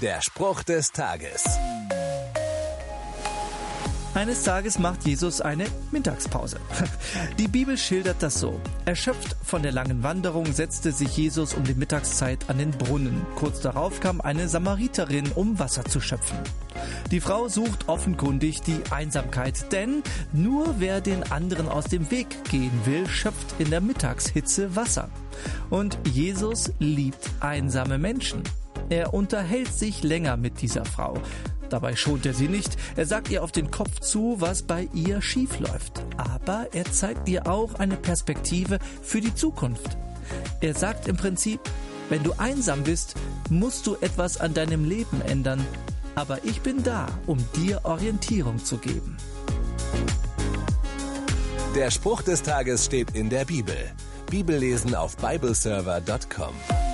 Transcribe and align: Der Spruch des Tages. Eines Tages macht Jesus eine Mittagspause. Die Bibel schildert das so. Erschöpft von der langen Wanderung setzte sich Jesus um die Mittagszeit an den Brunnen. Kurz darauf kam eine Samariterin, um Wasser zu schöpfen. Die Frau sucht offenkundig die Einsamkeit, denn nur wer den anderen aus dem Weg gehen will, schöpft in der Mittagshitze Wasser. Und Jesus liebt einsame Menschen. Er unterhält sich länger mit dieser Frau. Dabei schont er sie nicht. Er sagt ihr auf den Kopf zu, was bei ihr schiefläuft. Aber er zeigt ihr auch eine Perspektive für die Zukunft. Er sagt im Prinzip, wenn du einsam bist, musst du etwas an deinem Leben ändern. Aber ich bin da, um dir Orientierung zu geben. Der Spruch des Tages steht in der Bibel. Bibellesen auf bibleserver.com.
Der 0.00 0.22
Spruch 0.22 0.62
des 0.62 0.92
Tages. 0.92 1.44
Eines 4.14 4.44
Tages 4.44 4.78
macht 4.78 5.04
Jesus 5.06 5.42
eine 5.42 5.66
Mittagspause. 5.90 6.58
Die 7.38 7.48
Bibel 7.48 7.76
schildert 7.76 8.22
das 8.22 8.40
so. 8.40 8.58
Erschöpft 8.86 9.36
von 9.44 9.62
der 9.62 9.72
langen 9.72 10.02
Wanderung 10.02 10.50
setzte 10.54 10.92
sich 10.92 11.14
Jesus 11.18 11.52
um 11.52 11.64
die 11.64 11.74
Mittagszeit 11.74 12.48
an 12.48 12.56
den 12.56 12.70
Brunnen. 12.70 13.26
Kurz 13.36 13.60
darauf 13.60 14.00
kam 14.00 14.22
eine 14.22 14.48
Samariterin, 14.48 15.32
um 15.34 15.58
Wasser 15.58 15.84
zu 15.84 16.00
schöpfen. 16.00 16.38
Die 17.10 17.20
Frau 17.20 17.48
sucht 17.48 17.88
offenkundig 17.88 18.62
die 18.62 18.80
Einsamkeit, 18.90 19.70
denn 19.70 20.02
nur 20.32 20.76
wer 20.78 21.02
den 21.02 21.30
anderen 21.30 21.68
aus 21.68 21.84
dem 21.84 22.10
Weg 22.10 22.42
gehen 22.50 22.72
will, 22.86 23.06
schöpft 23.06 23.54
in 23.58 23.68
der 23.68 23.82
Mittagshitze 23.82 24.74
Wasser. 24.74 25.10
Und 25.68 25.98
Jesus 26.10 26.72
liebt 26.78 27.30
einsame 27.40 27.98
Menschen. 27.98 28.42
Er 28.90 29.14
unterhält 29.14 29.72
sich 29.72 30.02
länger 30.02 30.36
mit 30.36 30.60
dieser 30.60 30.84
Frau. 30.84 31.14
Dabei 31.70 31.94
schont 31.94 32.26
er 32.26 32.34
sie 32.34 32.48
nicht. 32.48 32.76
Er 32.96 33.06
sagt 33.06 33.30
ihr 33.30 33.44
auf 33.44 33.52
den 33.52 33.70
Kopf 33.70 34.00
zu, 34.00 34.36
was 34.40 34.62
bei 34.62 34.88
ihr 34.92 35.22
schiefläuft. 35.22 36.04
Aber 36.16 36.66
er 36.72 36.84
zeigt 36.84 37.28
ihr 37.28 37.46
auch 37.46 37.74
eine 37.74 37.96
Perspektive 37.96 38.80
für 39.00 39.20
die 39.20 39.34
Zukunft. 39.34 39.96
Er 40.60 40.74
sagt 40.74 41.06
im 41.06 41.16
Prinzip, 41.16 41.60
wenn 42.08 42.24
du 42.24 42.32
einsam 42.38 42.82
bist, 42.82 43.14
musst 43.48 43.86
du 43.86 43.94
etwas 44.00 44.38
an 44.38 44.52
deinem 44.52 44.84
Leben 44.84 45.22
ändern. 45.22 45.64
Aber 46.16 46.44
ich 46.44 46.60
bin 46.60 46.82
da, 46.82 47.06
um 47.26 47.38
dir 47.54 47.80
Orientierung 47.84 48.62
zu 48.62 48.78
geben. 48.78 49.16
Der 51.76 51.92
Spruch 51.92 52.22
des 52.22 52.42
Tages 52.42 52.86
steht 52.86 53.12
in 53.12 53.30
der 53.30 53.44
Bibel. 53.44 53.76
Bibellesen 54.28 54.96
auf 54.96 55.16
bibleserver.com. 55.16 56.89